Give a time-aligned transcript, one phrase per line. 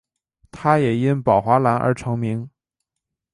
[0.49, 2.49] 他也因宝华蓝而成名。